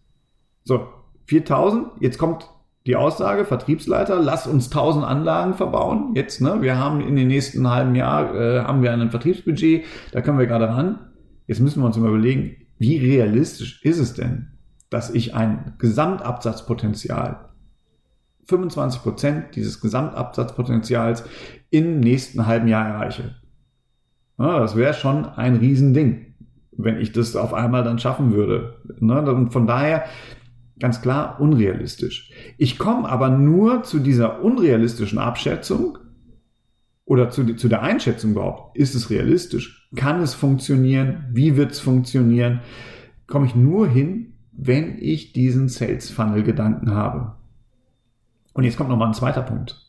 So, 0.66 0.88
4000, 1.26 1.92
jetzt 2.00 2.18
kommt 2.18 2.50
die 2.86 2.96
Aussage, 2.96 3.44
Vertriebsleiter, 3.44 4.20
lass 4.20 4.48
uns 4.48 4.66
1000 4.66 5.04
Anlagen 5.04 5.54
verbauen. 5.54 6.12
Jetzt, 6.16 6.40
ne, 6.40 6.60
wir 6.60 6.76
haben 6.76 7.00
in 7.00 7.14
den 7.14 7.28
nächsten 7.28 7.70
halben 7.70 7.94
Jahr, 7.94 8.34
äh, 8.34 8.60
haben 8.62 8.82
wir 8.82 8.92
ein 8.92 9.10
Vertriebsbudget, 9.10 9.84
da 10.10 10.20
können 10.22 10.40
wir 10.40 10.48
gerade 10.48 10.68
ran. 10.68 10.98
Jetzt 11.46 11.60
müssen 11.60 11.80
wir 11.80 11.86
uns 11.86 11.96
mal 11.96 12.08
überlegen, 12.08 12.56
wie 12.78 12.98
realistisch 12.98 13.80
ist 13.84 14.00
es 14.00 14.14
denn, 14.14 14.58
dass 14.90 15.10
ich 15.10 15.36
ein 15.36 15.74
Gesamtabsatzpotenzial, 15.78 17.48
25 18.46 19.02
Prozent 19.02 19.44
dieses 19.54 19.80
Gesamtabsatzpotenzials 19.80 21.22
im 21.70 22.00
nächsten 22.00 22.46
halben 22.46 22.66
Jahr 22.66 22.88
erreiche. 22.88 23.36
Ja, 24.36 24.58
das 24.58 24.74
wäre 24.74 24.94
schon 24.94 25.26
ein 25.26 25.54
Riesending 25.54 26.26
wenn 26.76 27.00
ich 27.00 27.12
das 27.12 27.36
auf 27.36 27.54
einmal 27.54 27.84
dann 27.84 27.98
schaffen 27.98 28.32
würde. 28.32 28.76
Ne? 29.00 29.48
Von 29.50 29.66
daher 29.66 30.04
ganz 30.78 31.00
klar 31.00 31.40
unrealistisch. 31.40 32.30
Ich 32.58 32.78
komme 32.78 33.08
aber 33.08 33.30
nur 33.30 33.82
zu 33.82 33.98
dieser 33.98 34.42
unrealistischen 34.42 35.18
Abschätzung 35.18 35.98
oder 37.04 37.30
zu, 37.30 37.54
zu 37.54 37.68
der 37.68 37.82
Einschätzung 37.82 38.32
überhaupt. 38.32 38.76
Ist 38.76 38.94
es 38.94 39.10
realistisch? 39.10 39.88
Kann 39.94 40.20
es 40.20 40.34
funktionieren? 40.34 41.24
Wie 41.32 41.56
wird 41.56 41.72
es 41.72 41.80
funktionieren? 41.80 42.60
Komme 43.26 43.46
ich 43.46 43.54
nur 43.54 43.88
hin, 43.88 44.34
wenn 44.52 44.98
ich 44.98 45.32
diesen 45.32 45.68
Sales 45.68 46.10
Funnel 46.10 46.42
Gedanken 46.42 46.92
habe. 46.92 47.36
Und 48.52 48.64
jetzt 48.64 48.76
kommt 48.76 48.90
noch 48.90 48.96
mal 48.96 49.06
ein 49.06 49.14
zweiter 49.14 49.42
Punkt. 49.42 49.82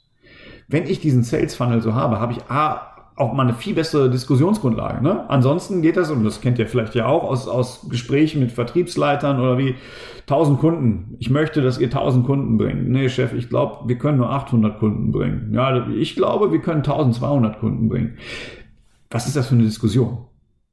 Wenn 0.67 0.85
ich 0.85 0.99
diesen 0.99 1.23
Sales 1.23 1.55
Funnel 1.55 1.81
so 1.81 1.95
habe, 1.95 2.19
habe 2.19 2.33
ich 2.33 2.43
A, 2.49 2.96
auch 3.17 3.33
mal 3.33 3.43
eine 3.43 3.53
viel 3.53 3.73
bessere 3.73 4.09
Diskussionsgrundlage. 4.11 5.03
Ne? 5.03 5.27
Ansonsten 5.27 5.81
geht 5.81 5.97
das, 5.97 6.11
und 6.11 6.23
das 6.23 6.39
kennt 6.39 6.59
ihr 6.59 6.67
vielleicht 6.67 6.93
ja 6.93 7.07
auch 7.07 7.23
aus, 7.23 7.47
aus 7.47 7.87
Gesprächen 7.89 8.39
mit 8.39 8.51
Vertriebsleitern 8.51 9.39
oder 9.39 9.57
wie 9.57 9.75
1000 10.21 10.59
Kunden. 10.59 11.15
Ich 11.17 11.31
möchte, 11.31 11.61
dass 11.61 11.79
ihr 11.79 11.87
1000 11.87 12.25
Kunden 12.27 12.57
bringt. 12.57 12.87
Nee, 12.87 13.09
Chef, 13.09 13.33
ich 13.33 13.49
glaube, 13.49 13.87
wir 13.87 13.97
können 13.97 14.19
nur 14.19 14.29
800 14.29 14.77
Kunden 14.77 15.11
bringen. 15.11 15.51
Ja, 15.51 15.87
ich 15.87 16.15
glaube, 16.15 16.51
wir 16.51 16.61
können 16.61 16.81
1200 16.81 17.59
Kunden 17.59 17.89
bringen. 17.89 18.17
Was 19.09 19.25
ist 19.25 19.35
das 19.35 19.47
für 19.47 19.55
eine 19.55 19.63
Diskussion? 19.63 20.19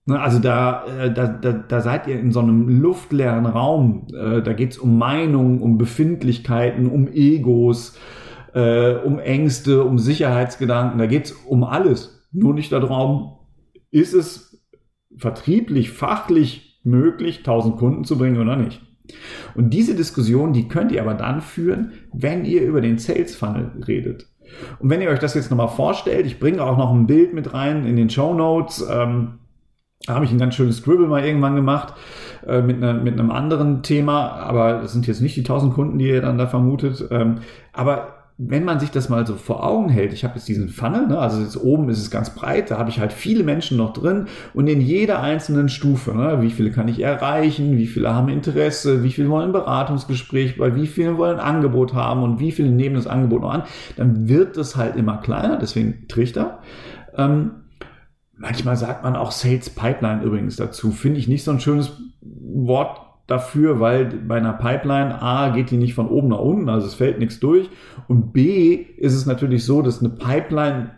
Ne, 0.07 0.21
also 0.21 0.39
da, 0.39 0.85
äh, 0.85 1.11
da, 1.11 1.27
da, 1.29 1.53
da 1.53 1.81
seid 1.81 2.07
ihr 2.09 2.21
in 2.21 2.31
so 2.31 2.41
einem 2.41 2.83
luftleeren 2.83 3.47
Raum. 3.47 4.07
Äh, 4.15 4.43
da 4.43 4.53
geht's 4.53 4.77
um 4.77 4.99
Meinungen, 4.99 5.63
um 5.63 5.79
Befindlichkeiten, 5.79 6.91
um 6.91 7.09
Egos, 7.11 7.97
äh, 8.53 8.97
um 8.97 9.19
Ängste, 9.19 9.83
um 9.83 9.99
Sicherheitsgedanken. 9.99 10.99
Da 10.99 11.07
geht's 11.07 11.33
um 11.33 11.65
alles 11.65 12.14
nur 12.35 12.55
nicht 12.55 12.73
darum, 12.73 13.39
ist 13.91 14.13
es 14.13 14.63
vertrieblich, 15.17 15.91
fachlich 15.91 16.81
möglich, 16.83 17.39
1000 17.39 17.77
Kunden 17.77 18.05
zu 18.05 18.19
bringen 18.19 18.41
oder 18.41 18.57
nicht. 18.57 18.81
Und 19.55 19.71
diese 19.71 19.95
Diskussion, 19.95 20.53
die 20.53 20.69
könnt 20.69 20.93
ihr 20.93 21.03
aber 21.03 21.15
dann 21.15 21.41
führen, 21.41 21.93
wenn 22.13 22.45
ihr 22.45 22.63
über 22.63 22.81
den 22.81 22.99
Sales 22.99 23.37
Funnel 23.37 23.71
redet. 23.87 24.27
Und 24.79 24.91
wenn 24.91 25.01
ihr 25.01 25.11
euch 25.11 25.19
das 25.19 25.35
jetzt 25.35 25.51
nochmal 25.51 25.69
vorstellt, 25.69 26.27
ich 26.27 26.39
bringe 26.39 26.63
auch 26.63 26.77
noch 26.77 26.93
ein 26.93 27.07
Bild 27.07 27.35
mit 27.35 27.55
rein 27.55 27.87
in 27.87 27.97
den 27.97 28.11
Show 28.11 28.35
Notes. 28.35 28.87
Ähm, 28.91 29.39
da 30.07 30.15
habe 30.15 30.25
ich 30.25 30.33
ein 30.33 30.39
ganz 30.39 30.55
schönes 30.55 30.79
Scribble 30.79 31.07
mal 31.07 31.25
irgendwann 31.25 31.57
gemacht 31.57 31.95
äh, 32.47 32.61
mit, 32.61 32.79
ne, 32.79 32.95
mit 32.95 33.19
einem 33.19 33.31
anderen 33.31 33.83
Thema, 33.83 34.33
aber 34.33 34.81
das 34.81 34.93
sind 34.93 35.07
jetzt 35.07 35.21
nicht 35.21 35.37
die 35.37 35.41
1000 35.41 35.73
Kunden, 35.73 35.99
die 35.99 36.09
ihr 36.09 36.21
dann 36.21 36.39
da 36.39 36.47
vermutet. 36.47 37.07
Ähm, 37.11 37.39
aber 37.73 38.24
wenn 38.37 38.65
man 38.65 38.81
sich 38.81 38.91
das 38.91 39.09
mal 39.09 39.25
so 39.27 39.37
vor 39.37 39.65
Augen 39.65 39.89
hält, 39.89 40.13
ich 40.13 40.25
habe 40.25 40.35
jetzt 40.35 40.49
diesen 40.49 40.69
Funnel, 40.69 41.07
ne, 41.07 41.19
also 41.19 41.41
jetzt 41.41 41.57
oben 41.57 41.89
ist 41.89 42.01
es 42.01 42.11
ganz 42.11 42.31
breit, 42.31 42.69
da 42.71 42.79
habe 42.79 42.91
ich 42.91 42.99
halt 42.99 43.13
viele 43.13 43.45
Menschen 43.45 43.77
noch 43.77 43.93
drin 43.93 44.27
und 44.55 44.67
in 44.67 44.81
jeder 44.81 45.21
einzelnen 45.21 45.69
Stufe, 45.69 46.13
ne, 46.17 46.43
wie 46.43 46.51
viele 46.51 46.73
kann 46.73 46.89
ich 46.89 47.01
erreichen, 47.01 47.79
wie 47.79 47.87
viele 47.87 48.13
haben 48.13 48.29
Interesse, 48.29 49.05
wie 49.05 49.13
viele 49.13 49.29
wollen 49.29 49.51
ein 49.51 49.53
Beratungsgespräch, 49.53 50.59
bei 50.59 50.75
wie 50.75 50.89
vielen 50.89 51.17
wollen 51.17 51.39
ein 51.39 51.55
Angebot 51.55 51.95
haben 51.95 52.25
und 52.25 52.41
wie 52.41 52.51
viele 52.51 52.71
nehmen 52.71 52.97
das 52.97 53.07
Angebot 53.07 53.43
noch 53.43 53.53
an, 53.53 53.63
dann 53.97 54.29
wird 54.29 54.57
das 54.57 54.75
halt 54.75 54.97
immer 54.97 55.19
kleiner, 55.19 55.57
deswegen 55.57 56.09
Trichter. 56.09 56.59
Ähm, 57.17 57.53
manchmal 58.37 58.77
sagt 58.77 59.05
man 59.05 59.15
auch 59.15 59.31
Sales 59.31 59.71
Pipeline 59.71 60.25
übrigens 60.25 60.57
dazu, 60.57 60.91
finde 60.91 61.21
ich 61.21 61.29
nicht 61.29 61.45
so 61.45 61.53
ein 61.53 61.61
schönes 61.61 61.93
Wort 62.21 63.01
dafür, 63.27 63.81
weil 63.81 64.07
bei 64.07 64.37
einer 64.37 64.53
Pipeline 64.53 65.21
A 65.21 65.51
geht 65.51 65.71
die 65.71 65.77
nicht 65.77 65.95
von 65.95 66.09
oben 66.09 66.29
nach 66.29 66.41
unten, 66.41 66.69
also 66.69 66.87
es 66.87 66.95
fällt 66.95 67.19
nichts 67.19 67.41
durch. 67.41 67.71
Und 68.09 68.33
B 68.33 68.75
ist 68.97 69.15
es 69.15 69.27
natürlich 69.27 69.65
so, 69.65 69.83
dass 69.83 70.01
eine 70.01 70.11
Pipeline 70.11 70.91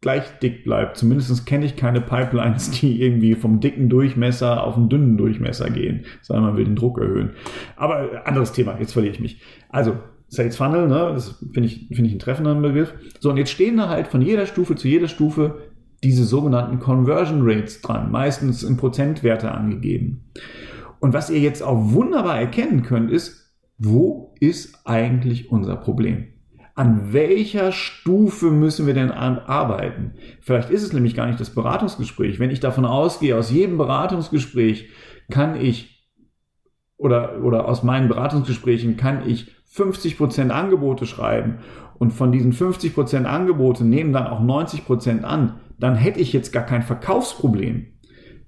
gleich 0.00 0.38
dick 0.42 0.64
bleibt. 0.64 0.96
Zumindest 0.96 1.46
kenne 1.46 1.66
ich 1.66 1.76
keine 1.76 2.00
Pipelines, 2.00 2.70
die 2.70 3.02
irgendwie 3.02 3.34
vom 3.34 3.60
dicken 3.60 3.88
Durchmesser 3.88 4.64
auf 4.64 4.76
einen 4.76 4.88
dünnen 4.88 5.16
Durchmesser 5.16 5.70
gehen. 5.70 6.06
Sagen 6.22 6.42
man 6.42 6.56
will 6.56 6.64
den 6.64 6.76
Druck 6.76 6.98
erhöhen. 6.98 7.32
Aber 7.76 8.26
anderes 8.26 8.52
Thema, 8.52 8.78
jetzt 8.78 8.92
verliere 8.92 9.14
ich 9.14 9.20
mich. 9.20 9.42
Also, 9.68 9.98
Sales 10.28 10.56
Funnel, 10.56 10.86
ne, 10.86 11.10
das 11.12 11.44
finde 11.52 11.68
ich, 11.68 11.88
finde 11.88 12.06
ich 12.06 12.14
ein 12.14 12.20
treffender 12.20 12.54
Begriff. 12.54 12.94
So, 13.18 13.30
und 13.30 13.36
jetzt 13.36 13.50
stehen 13.50 13.76
da 13.76 13.88
halt 13.88 14.06
von 14.06 14.22
jeder 14.22 14.46
Stufe 14.46 14.76
zu 14.76 14.86
jeder 14.86 15.08
Stufe 15.08 15.58
diese 16.04 16.24
sogenannten 16.24 16.78
Conversion 16.78 17.42
Rates 17.42 17.82
dran, 17.82 18.10
meistens 18.10 18.62
in 18.62 18.76
Prozentwerte 18.76 19.50
angegeben. 19.50 20.30
Und 21.00 21.14
was 21.14 21.30
ihr 21.30 21.40
jetzt 21.40 21.62
auch 21.62 21.92
wunderbar 21.92 22.38
erkennen 22.38 22.82
könnt, 22.82 23.10
ist, 23.10 23.54
wo 23.78 24.34
ist 24.38 24.86
eigentlich 24.86 25.50
unser 25.50 25.76
Problem? 25.76 26.28
An 26.74 27.12
welcher 27.12 27.72
Stufe 27.72 28.50
müssen 28.50 28.86
wir 28.86 28.94
denn 28.94 29.10
arbeiten? 29.10 30.14
Vielleicht 30.40 30.70
ist 30.70 30.82
es 30.82 30.92
nämlich 30.92 31.14
gar 31.14 31.26
nicht 31.26 31.40
das 31.40 31.50
Beratungsgespräch. 31.50 32.38
Wenn 32.38 32.50
ich 32.50 32.60
davon 32.60 32.84
ausgehe, 32.84 33.36
aus 33.36 33.50
jedem 33.50 33.76
Beratungsgespräch 33.76 34.90
kann 35.30 35.60
ich 35.60 36.08
oder, 36.96 37.42
oder 37.42 37.66
aus 37.66 37.82
meinen 37.82 38.08
Beratungsgesprächen 38.08 38.96
kann 38.96 39.28
ich 39.28 39.50
50% 39.74 40.50
Angebote 40.50 41.06
schreiben 41.06 41.58
und 41.98 42.12
von 42.12 42.32
diesen 42.32 42.52
50% 42.52 43.24
Angebote 43.24 43.84
nehmen 43.84 44.12
dann 44.12 44.26
auch 44.26 44.40
90% 44.40 45.22
an, 45.22 45.60
dann 45.78 45.94
hätte 45.94 46.20
ich 46.20 46.32
jetzt 46.32 46.52
gar 46.52 46.64
kein 46.64 46.82
Verkaufsproblem. 46.82 47.86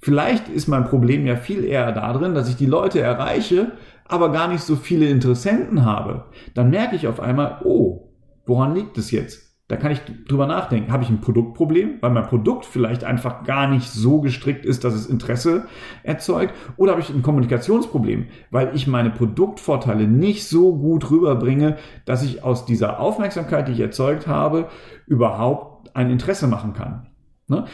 Vielleicht 0.04 0.48
ist 0.48 0.66
mein 0.66 0.84
Problem 0.84 1.26
ja 1.26 1.36
viel 1.36 1.64
eher 1.64 1.92
darin, 1.92 2.34
dass 2.34 2.48
ich 2.48 2.56
die 2.56 2.66
Leute 2.66 3.00
erreiche, 3.00 3.72
aber 4.04 4.32
gar 4.32 4.48
nicht 4.48 4.62
so 4.62 4.74
viele 4.74 5.08
Interessenten 5.08 5.84
habe. 5.84 6.24
Dann 6.54 6.70
merke 6.70 6.96
ich 6.96 7.06
auf 7.06 7.20
einmal, 7.20 7.60
oh, 7.62 8.10
woran 8.44 8.74
liegt 8.74 8.98
es 8.98 9.12
jetzt? 9.12 9.52
Da 9.68 9.76
kann 9.76 9.92
ich 9.92 10.00
drüber 10.28 10.46
nachdenken. 10.46 10.92
Habe 10.92 11.04
ich 11.04 11.08
ein 11.08 11.20
Produktproblem, 11.20 11.98
weil 12.00 12.10
mein 12.10 12.26
Produkt 12.26 12.66
vielleicht 12.66 13.04
einfach 13.04 13.44
gar 13.44 13.68
nicht 13.68 13.90
so 13.90 14.20
gestrickt 14.20 14.66
ist, 14.66 14.82
dass 14.82 14.92
es 14.92 15.06
Interesse 15.06 15.66
erzeugt? 16.02 16.52
Oder 16.76 16.92
habe 16.92 17.00
ich 17.00 17.08
ein 17.08 17.22
Kommunikationsproblem, 17.22 18.26
weil 18.50 18.72
ich 18.74 18.88
meine 18.88 19.10
Produktvorteile 19.10 20.08
nicht 20.08 20.48
so 20.48 20.76
gut 20.76 21.10
rüberbringe, 21.12 21.78
dass 22.04 22.24
ich 22.24 22.42
aus 22.42 22.66
dieser 22.66 22.98
Aufmerksamkeit, 22.98 23.68
die 23.68 23.72
ich 23.72 23.80
erzeugt 23.80 24.26
habe, 24.26 24.68
überhaupt 25.06 25.94
ein 25.94 26.10
Interesse 26.10 26.48
machen 26.48 26.72
kann? 26.72 27.06
Ne? 27.46 27.66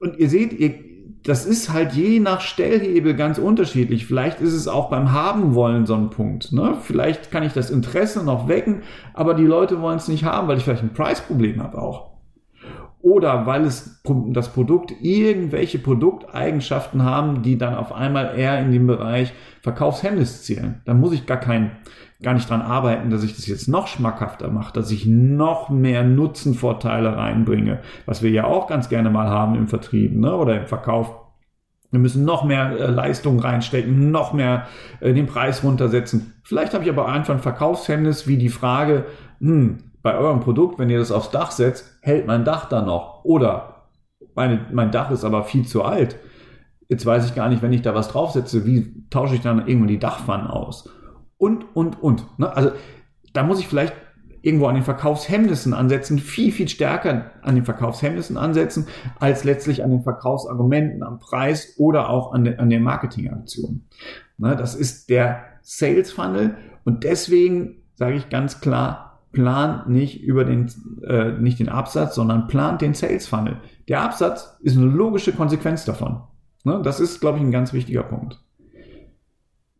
Und 0.00 0.18
ihr 0.18 0.28
seht, 0.28 0.52
ihr, 0.52 0.89
das 1.30 1.46
ist 1.46 1.72
halt 1.72 1.92
je 1.92 2.18
nach 2.18 2.40
Stellhebel 2.40 3.14
ganz 3.14 3.38
unterschiedlich. 3.38 4.04
Vielleicht 4.04 4.40
ist 4.40 4.52
es 4.52 4.66
auch 4.66 4.90
beim 4.90 5.12
Haben 5.12 5.54
wollen 5.54 5.86
so 5.86 5.94
ein 5.94 6.10
Punkt. 6.10 6.50
Ne? 6.50 6.74
Vielleicht 6.82 7.30
kann 7.30 7.44
ich 7.44 7.52
das 7.52 7.70
Interesse 7.70 8.24
noch 8.24 8.48
wecken, 8.48 8.82
aber 9.14 9.34
die 9.34 9.44
Leute 9.44 9.80
wollen 9.80 9.98
es 9.98 10.08
nicht 10.08 10.24
haben, 10.24 10.48
weil 10.48 10.58
ich 10.58 10.64
vielleicht 10.64 10.82
ein 10.82 10.92
Preisproblem 10.92 11.62
habe 11.62 11.80
auch. 11.80 12.10
Oder 13.00 13.46
weil 13.46 13.62
es 13.62 14.02
das 14.30 14.48
Produkt 14.48 14.92
irgendwelche 15.00 15.78
Produkteigenschaften 15.78 17.04
haben, 17.04 17.42
die 17.42 17.56
dann 17.56 17.76
auf 17.76 17.92
einmal 17.92 18.36
eher 18.36 18.58
in 18.58 18.72
den 18.72 18.88
Bereich 18.88 19.32
Verkaufshemmnis 19.62 20.42
zielen. 20.42 20.82
Da 20.84 20.94
muss 20.94 21.12
ich 21.12 21.26
gar 21.26 21.38
kein, 21.38 21.70
gar 22.20 22.34
nicht 22.34 22.50
dran 22.50 22.60
arbeiten, 22.60 23.10
dass 23.10 23.22
ich 23.22 23.36
das 23.36 23.46
jetzt 23.46 23.68
noch 23.68 23.86
schmackhafter 23.86 24.50
mache, 24.50 24.72
dass 24.72 24.90
ich 24.90 25.06
noch 25.06 25.70
mehr 25.70 26.02
Nutzenvorteile 26.02 27.16
reinbringe, 27.16 27.78
was 28.04 28.20
wir 28.20 28.30
ja 28.30 28.46
auch 28.46 28.66
ganz 28.66 28.88
gerne 28.88 29.10
mal 29.10 29.28
haben 29.28 29.54
im 29.54 29.68
Vertrieb 29.68 30.16
ne, 30.16 30.34
oder 30.34 30.62
im 30.62 30.66
Verkauf. 30.66 31.19
Wir 31.90 32.00
müssen 32.00 32.24
noch 32.24 32.44
mehr 32.44 32.70
äh, 32.70 32.86
Leistung 32.86 33.40
reinstecken, 33.40 34.10
noch 34.10 34.32
mehr 34.32 34.66
äh, 35.00 35.12
den 35.12 35.26
Preis 35.26 35.64
runtersetzen. 35.64 36.34
Vielleicht 36.44 36.74
habe 36.74 36.84
ich 36.84 36.90
aber 36.90 37.08
einfach 37.08 37.34
ein 37.34 37.40
Verkaufshemmnis 37.40 38.26
wie 38.26 38.36
die 38.36 38.48
Frage, 38.48 39.06
hm, 39.40 39.78
bei 40.02 40.16
eurem 40.16 40.40
Produkt, 40.40 40.78
wenn 40.78 40.88
ihr 40.88 40.98
das 40.98 41.12
aufs 41.12 41.30
Dach 41.30 41.50
setzt, 41.50 41.98
hält 42.00 42.26
mein 42.26 42.44
Dach 42.44 42.68
dann 42.68 42.86
noch. 42.86 43.24
Oder 43.24 43.86
meine, 44.34 44.66
mein 44.72 44.90
Dach 44.90 45.10
ist 45.10 45.24
aber 45.24 45.44
viel 45.44 45.66
zu 45.66 45.82
alt. 45.82 46.16
Jetzt 46.88 47.06
weiß 47.06 47.26
ich 47.26 47.34
gar 47.34 47.48
nicht, 47.48 47.62
wenn 47.62 47.72
ich 47.72 47.82
da 47.82 47.94
was 47.94 48.08
draufsetze, 48.08 48.66
wie 48.66 49.08
tausche 49.10 49.34
ich 49.34 49.42
dann 49.42 49.66
irgendwann 49.66 49.88
die 49.88 49.98
Dachpfannen 49.98 50.46
aus? 50.46 50.88
Und, 51.36 51.64
und, 51.74 52.02
und. 52.02 52.38
Ne? 52.38 52.54
Also 52.54 52.72
da 53.32 53.42
muss 53.42 53.60
ich 53.60 53.68
vielleicht 53.68 53.94
irgendwo 54.42 54.66
an 54.66 54.74
den 54.74 54.84
Verkaufshemmnissen 54.84 55.74
ansetzen, 55.74 56.18
viel, 56.18 56.52
viel 56.52 56.68
stärker 56.68 57.30
an 57.42 57.54
den 57.54 57.64
Verkaufshemmnissen 57.64 58.36
ansetzen, 58.36 58.86
als 59.18 59.44
letztlich 59.44 59.84
an 59.84 59.90
den 59.90 60.02
Verkaufsargumenten, 60.02 61.02
am 61.02 61.18
Preis 61.18 61.74
oder 61.78 62.10
auch 62.10 62.32
an, 62.32 62.44
de, 62.44 62.56
an 62.56 62.70
der 62.70 62.80
Marketingaktion. 62.80 63.82
Ne? 64.38 64.56
Das 64.56 64.74
ist 64.74 65.10
der 65.10 65.44
Sales 65.62 66.12
Funnel 66.12 66.56
und 66.84 67.04
deswegen 67.04 67.82
sage 67.94 68.16
ich 68.16 68.30
ganz 68.30 68.60
klar, 68.60 69.10
plant 69.32 69.88
nicht 69.88 70.22
über 70.22 70.44
den, 70.44 70.70
äh, 71.06 71.32
nicht 71.32 71.60
den 71.60 71.68
Absatz, 71.68 72.14
sondern 72.14 72.48
plant 72.48 72.80
den 72.80 72.94
Sales 72.94 73.28
Funnel. 73.28 73.58
Der 73.88 74.00
Absatz 74.02 74.56
ist 74.60 74.76
eine 74.76 74.86
logische 74.86 75.32
Konsequenz 75.32 75.84
davon. 75.84 76.22
Ne? 76.64 76.80
Das 76.82 76.98
ist, 76.98 77.20
glaube 77.20 77.38
ich, 77.38 77.44
ein 77.44 77.52
ganz 77.52 77.72
wichtiger 77.72 78.02
Punkt. 78.02 78.42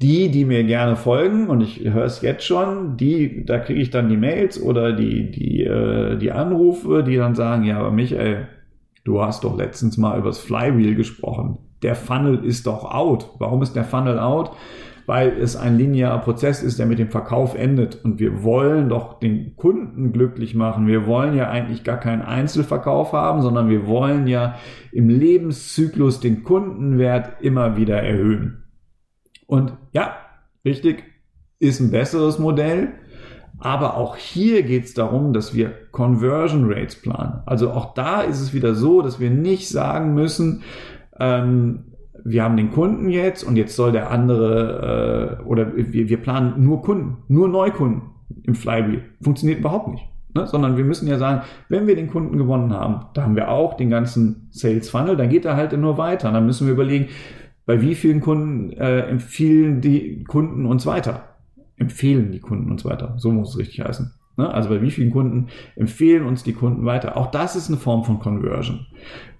Die, 0.01 0.31
die 0.31 0.47
mir 0.47 0.65
gerne 0.65 0.97
folgen, 0.97 1.49
und 1.49 1.61
ich 1.61 1.81
höre 1.85 2.05
es 2.05 2.23
jetzt 2.23 2.45
schon, 2.45 2.97
die, 2.97 3.45
da 3.45 3.59
kriege 3.59 3.81
ich 3.81 3.91
dann 3.91 4.09
die 4.09 4.17
Mails 4.17 4.61
oder 4.61 4.93
die, 4.93 5.31
die, 5.31 5.63
äh, 5.65 6.17
die 6.17 6.33
Anrufe, 6.33 7.03
die 7.03 7.17
dann 7.17 7.35
sagen, 7.35 7.65
ja, 7.65 7.79
aber 7.79 7.91
Michael, 7.91 8.49
du 9.05 9.21
hast 9.21 9.45
doch 9.45 9.59
letztens 9.59 9.99
mal 9.99 10.19
übers 10.19 10.39
Flywheel 10.39 10.95
gesprochen. 10.95 11.59
Der 11.83 11.95
Funnel 11.95 12.45
ist 12.45 12.67
doch 12.67 12.85
out. 12.85 13.31
Warum 13.39 13.63
ist 13.63 13.77
der 13.77 13.85
Funnel 13.85 14.19
out? 14.19 14.53
weil 15.11 15.33
es 15.41 15.57
ein 15.57 15.77
linearer 15.77 16.21
Prozess 16.21 16.63
ist, 16.63 16.79
der 16.79 16.87
mit 16.87 17.01
dem 17.01 17.11
Verkauf 17.11 17.57
endet. 17.57 18.05
Und 18.05 18.21
wir 18.21 18.45
wollen 18.45 18.89
doch 18.89 19.19
den 19.19 19.57
Kunden 19.57 20.13
glücklich 20.13 20.55
machen. 20.55 20.87
Wir 20.87 21.05
wollen 21.05 21.35
ja 21.35 21.51
eigentlich 21.51 21.83
gar 21.83 21.99
keinen 21.99 22.23
Einzelverkauf 22.23 23.13
haben, 23.13 23.43
sondern 23.43 23.69
wir 23.69 23.89
wollen 23.89 24.29
ja 24.29 24.55
im 24.93 25.09
Lebenszyklus 25.09 26.21
den 26.21 26.45
Kundenwert 26.45 27.43
immer 27.43 27.77
wieder 27.77 28.01
erhöhen. 28.01 28.63
Und 29.51 29.73
ja, 29.93 30.15
richtig, 30.65 31.03
ist 31.59 31.81
ein 31.81 31.91
besseres 31.91 32.39
Modell. 32.39 32.93
Aber 33.59 33.97
auch 33.97 34.15
hier 34.17 34.63
geht 34.63 34.85
es 34.85 34.95
darum, 34.95 35.33
dass 35.33 35.55
wir 35.55 35.73
Conversion 35.91 36.73
Rates 36.73 36.95
planen. 36.95 37.43
Also 37.47 37.73
auch 37.73 37.93
da 37.95 38.21
ist 38.21 38.41
es 38.41 38.55
wieder 38.55 38.75
so, 38.75 39.03
dass 39.03 39.19
wir 39.19 39.29
nicht 39.29 39.69
sagen 39.69 40.15
müssen, 40.15 40.63
ähm, 41.19 41.87
wir 42.25 42.45
haben 42.45 42.57
den 42.57 42.71
Kunden 42.71 43.09
jetzt 43.09 43.43
und 43.43 43.57
jetzt 43.57 43.75
soll 43.75 43.91
der 43.91 44.13
andere 44.13 45.41
äh, 45.41 45.45
oder 45.45 45.75
wir, 45.75 46.09
wir 46.09 46.23
planen 46.23 46.63
nur 46.63 46.83
Kunden, 46.83 47.17
nur 47.27 47.49
Neukunden 47.49 48.03
im 48.45 48.55
Flywheel. 48.55 49.03
Funktioniert 49.21 49.59
überhaupt 49.59 49.89
nicht. 49.89 50.05
Ne? 50.33 50.47
Sondern 50.47 50.77
wir 50.77 50.85
müssen 50.85 51.09
ja 51.09 51.19
sagen, 51.19 51.43
wenn 51.69 51.89
wir 51.89 51.97
den 51.97 52.09
Kunden 52.09 52.39
gewonnen 52.39 52.73
haben, 52.73 53.07
da 53.15 53.25
haben 53.25 53.35
wir 53.35 53.51
auch 53.51 53.75
den 53.75 53.91
ganzen 53.91 54.49
Sales 54.53 54.89
Funnel, 54.89 55.17
dann 55.17 55.29
geht 55.29 55.45
er 55.45 55.57
halt 55.57 55.77
nur 55.77 55.99
weiter. 55.99 56.31
Dann 56.31 56.47
müssen 56.47 56.69
wir 56.69 56.75
überlegen, 56.75 57.09
bei 57.67 57.81
wie 57.81 57.95
vielen 57.95 58.21
Kunden 58.21 58.73
äh, 58.73 59.01
empfehlen 59.03 59.81
die 59.81 60.25
Kunden 60.25 60.67
uns 60.67 60.87
weiter? 60.87 61.37
Empfehlen 61.77 62.33
die 62.33 62.41
Kunden 62.41 62.71
uns 62.71 62.85
weiter. 62.85 63.15
So 63.17 63.31
muss 63.31 63.51
es 63.51 63.59
richtig 63.59 63.81
heißen. 63.81 64.13
Ne? 64.37 64.53
Also 64.53 64.69
bei 64.69 64.83
wie 64.83 64.91
vielen 64.91 65.11
Kunden 65.11 65.49
empfehlen 65.77 66.25
uns 66.25 66.43
die 66.43 66.53
Kunden 66.53 66.85
weiter? 66.85 67.17
Auch 67.17 67.31
das 67.31 67.57
ist 67.57 67.69
eine 67.69 67.77
Form 67.77 68.05
von 68.05 68.19
Conversion. 68.19 68.87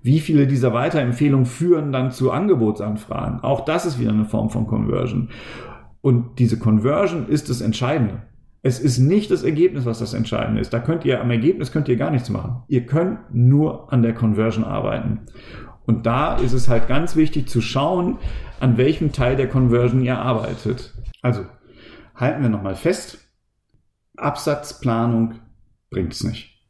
Wie 0.03 0.21
viele 0.21 0.47
dieser 0.47 0.73
Weiterempfehlungen 0.73 1.47
führen 1.47 1.93
dann 1.93 2.11
zu 2.11 2.31
Angebotsanfragen? 2.31 3.41
Auch 3.41 3.65
das 3.65 3.87
ist 3.87 3.99
wieder 3.99 4.11
eine 4.11 4.25
Form 4.25 4.51
von 4.51 4.67
Conversion. 4.67 5.29
Und 6.01 6.39
diese 6.39 6.59
Conversion 6.59 7.29
ist 7.29 7.51
das 7.51 7.61
Entscheidende. 7.61 8.23
Es 8.63 8.79
ist 8.79 8.99
nicht 8.99 9.31
das 9.31 9.43
Ergebnis, 9.43 9.87
was 9.87 10.01
das 10.01 10.13
Entscheidende 10.13 10.61
ist. 10.61 10.73
Da 10.73 10.81
könnt 10.81 11.05
ihr 11.05 11.21
am 11.21 11.31
Ergebnis 11.31 11.73
könnt 11.73 11.89
ihr 11.89 11.97
gar 11.97 12.11
nichts 12.11 12.29
machen. 12.29 12.63
Ihr 12.69 12.85
könnt 12.85 13.19
nur 13.33 13.91
an 13.93 14.03
der 14.03 14.15
Conversion 14.15 14.65
arbeiten. 14.65 15.21
Und 15.91 16.07
da 16.07 16.37
ist 16.37 16.53
es 16.53 16.69
halt 16.69 16.87
ganz 16.87 17.17
wichtig 17.17 17.49
zu 17.49 17.61
schauen, 17.61 18.19
an 18.61 18.77
welchem 18.77 19.11
Teil 19.11 19.35
der 19.35 19.49
Conversion 19.49 20.03
ihr 20.03 20.17
arbeitet. 20.17 20.95
Also 21.21 21.45
halten 22.15 22.43
wir 22.43 22.49
nochmal 22.49 22.77
fest. 22.77 23.19
Absatzplanung 24.17 25.41
bringt 25.91 26.13
es 26.13 26.23
nicht. 26.23 26.65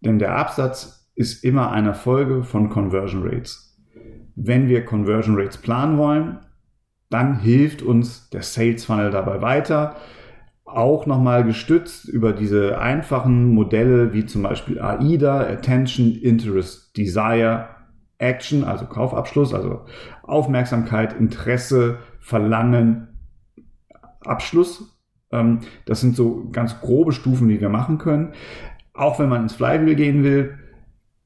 Denn 0.00 0.18
der 0.18 0.36
Absatz 0.36 1.12
ist 1.14 1.44
immer 1.44 1.70
eine 1.70 1.94
Folge 1.94 2.42
von 2.42 2.68
Conversion 2.68 3.22
Rates. 3.22 3.78
Wenn 4.34 4.68
wir 4.68 4.84
Conversion 4.84 5.38
Rates 5.38 5.58
planen 5.58 5.96
wollen, 5.96 6.40
dann 7.08 7.38
hilft 7.38 7.82
uns 7.82 8.30
der 8.30 8.42
Sales 8.42 8.84
Funnel 8.84 9.12
dabei 9.12 9.42
weiter. 9.42 9.94
Auch 10.64 11.06
nochmal 11.06 11.44
gestützt 11.44 12.08
über 12.08 12.32
diese 12.32 12.80
einfachen 12.80 13.54
Modelle 13.54 14.12
wie 14.12 14.26
zum 14.26 14.42
Beispiel 14.42 14.80
AIDA, 14.80 15.42
Attention, 15.42 16.16
Interest, 16.16 16.96
Desire, 16.96 17.75
Action, 18.18 18.64
also 18.64 18.86
Kaufabschluss, 18.86 19.52
also 19.52 19.84
Aufmerksamkeit, 20.22 21.12
Interesse, 21.18 21.98
Verlangen, 22.20 23.08
Abschluss 24.24 24.96
ähm, 25.32 25.60
das 25.84 26.00
sind 26.00 26.16
so 26.16 26.48
ganz 26.50 26.80
grobe 26.80 27.12
Stufen, 27.12 27.48
die 27.48 27.60
wir 27.60 27.68
machen 27.68 27.98
können. 27.98 28.32
Auch 28.94 29.18
wenn 29.18 29.28
man 29.28 29.42
ins 29.42 29.54
Flywheel 29.54 29.94
gehen 29.94 30.24
will, 30.24 30.58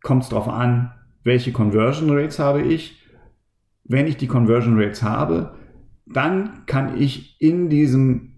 kommt 0.03 0.25
es 0.25 0.29
darauf 0.31 0.49
an, 0.49 0.93
welche 1.23 1.53
Conversion 1.53 2.11
Rates 2.11 2.39
habe 2.39 2.63
ich. 2.63 3.01
Wenn 3.85 4.07
ich 4.07 4.17
die 4.17 4.27
Conversion 4.27 4.81
Rates 4.81 5.03
habe, 5.03 5.55
dann 6.07 6.65
kann 6.67 7.01
ich 7.01 7.41
in 7.41 7.69
diesem 7.69 8.30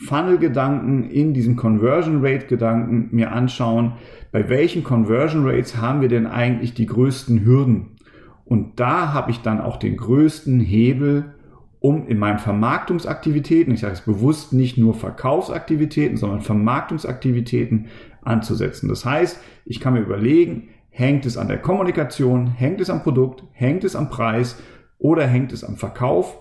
Funnel-Gedanken, 0.00 1.10
in 1.10 1.34
diesen 1.34 1.56
Conversion 1.56 2.24
Rate-Gedanken 2.24 3.08
mir 3.10 3.32
anschauen, 3.32 3.94
bei 4.30 4.48
welchen 4.48 4.84
Conversion 4.84 5.44
Rates 5.44 5.76
haben 5.76 6.00
wir 6.00 6.08
denn 6.08 6.26
eigentlich 6.26 6.72
die 6.74 6.86
größten 6.86 7.44
Hürden? 7.44 7.96
Und 8.44 8.78
da 8.80 9.12
habe 9.12 9.30
ich 9.30 9.40
dann 9.40 9.60
auch 9.60 9.76
den 9.76 9.96
größten 9.96 10.60
Hebel, 10.60 11.34
um 11.80 12.06
in 12.06 12.18
meinen 12.18 12.38
Vermarktungsaktivitäten, 12.38 13.74
ich 13.74 13.80
sage 13.80 13.94
es 13.94 14.00
bewusst 14.00 14.52
nicht 14.52 14.78
nur 14.78 14.94
Verkaufsaktivitäten, 14.94 16.16
sondern 16.16 16.40
Vermarktungsaktivitäten 16.40 17.86
anzusetzen. 18.22 18.88
Das 18.88 19.04
heißt, 19.04 19.40
ich 19.64 19.80
kann 19.80 19.94
mir 19.94 20.00
überlegen, 20.00 20.68
hängt 20.90 21.26
es 21.26 21.36
an 21.36 21.48
der 21.48 21.58
Kommunikation, 21.58 22.46
hängt 22.46 22.80
es 22.80 22.90
am 22.90 23.02
Produkt, 23.02 23.44
hängt 23.52 23.84
es 23.84 23.96
am 23.96 24.10
Preis 24.10 24.60
oder 24.98 25.26
hängt 25.26 25.52
es 25.52 25.64
am 25.64 25.76
Verkauf? 25.76 26.38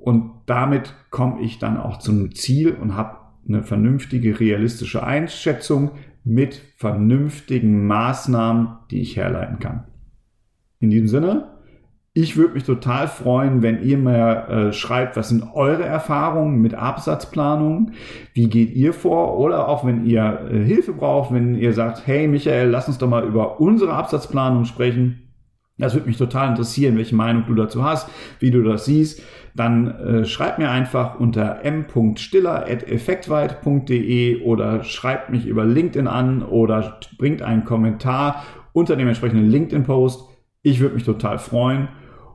Und 0.00 0.32
damit 0.46 0.94
komme 1.10 1.40
ich 1.40 1.58
dann 1.58 1.76
auch 1.76 1.98
zum 1.98 2.34
Ziel 2.34 2.72
und 2.72 2.96
habe 2.96 3.18
eine 3.46 3.62
vernünftige, 3.62 4.40
realistische 4.40 5.02
Einschätzung 5.02 5.92
mit 6.24 6.62
vernünftigen 6.76 7.86
Maßnahmen, 7.86 8.78
die 8.90 9.00
ich 9.00 9.16
herleiten 9.16 9.58
kann. 9.58 9.84
In 10.78 10.90
diesem 10.90 11.08
Sinne, 11.08 11.50
ich 12.12 12.36
würde 12.36 12.54
mich 12.54 12.64
total 12.64 13.06
freuen, 13.06 13.62
wenn 13.62 13.82
ihr 13.82 13.96
mir 13.96 14.48
äh, 14.48 14.72
schreibt, 14.72 15.16
was 15.16 15.28
sind 15.28 15.44
eure 15.54 15.84
Erfahrungen 15.84 16.60
mit 16.60 16.74
Absatzplanung? 16.74 17.92
Wie 18.34 18.48
geht 18.48 18.74
ihr 18.74 18.92
vor? 18.92 19.38
Oder 19.38 19.68
auch 19.68 19.86
wenn 19.86 20.04
ihr 20.04 20.48
äh, 20.50 20.64
Hilfe 20.64 20.92
braucht, 20.92 21.32
wenn 21.32 21.54
ihr 21.54 21.72
sagt, 21.72 22.06
hey 22.06 22.26
Michael, 22.26 22.68
lass 22.68 22.88
uns 22.88 22.98
doch 22.98 23.08
mal 23.08 23.24
über 23.24 23.60
unsere 23.60 23.92
Absatzplanung 23.92 24.64
sprechen. 24.64 25.29
Das 25.80 25.94
würde 25.94 26.06
mich 26.06 26.18
total 26.18 26.50
interessieren, 26.50 26.96
welche 26.96 27.16
Meinung 27.16 27.44
du 27.46 27.54
dazu 27.54 27.84
hast, 27.84 28.10
wie 28.38 28.50
du 28.50 28.62
das 28.62 28.84
siehst. 28.84 29.22
Dann 29.54 29.86
äh, 29.88 30.24
schreib 30.24 30.58
mir 30.58 30.70
einfach 30.70 31.18
unter 31.18 31.64
m.stiller.effektweit.de 31.64 34.42
oder 34.42 34.84
schreibt 34.84 35.30
mich 35.30 35.46
über 35.46 35.64
LinkedIn 35.64 36.06
an 36.06 36.42
oder 36.42 37.00
bringt 37.18 37.42
einen 37.42 37.64
Kommentar 37.64 38.44
unter 38.72 38.94
dem 38.96 39.08
entsprechenden 39.08 39.48
LinkedIn-Post. 39.48 40.28
Ich 40.62 40.78
würde 40.80 40.94
mich 40.94 41.04
total 41.04 41.38
freuen 41.38 41.88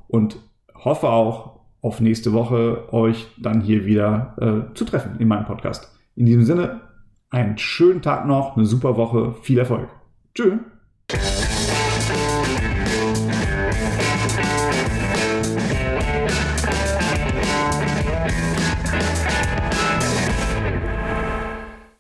und 0.07 0.37
hoffe 0.73 1.09
auch 1.09 1.59
auf 1.81 2.01
nächste 2.01 2.33
Woche 2.33 2.91
euch 2.91 3.27
dann 3.37 3.61
hier 3.61 3.85
wieder 3.85 4.35
äh, 4.41 4.73
zu 4.73 4.85
treffen 4.85 5.17
in 5.19 5.27
meinem 5.27 5.45
Podcast. 5.45 5.95
In 6.15 6.25
diesem 6.25 6.43
Sinne, 6.43 6.81
einen 7.29 7.57
schönen 7.57 8.01
Tag 8.01 8.25
noch, 8.25 8.57
eine 8.57 8.65
super 8.65 8.97
Woche, 8.97 9.35
viel 9.41 9.59
Erfolg. 9.59 9.87
Tschüss. 10.33 11.44